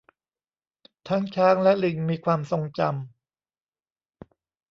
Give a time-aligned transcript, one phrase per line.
[1.07, 4.29] ทั้งช้างและลิงมีความทรงจำ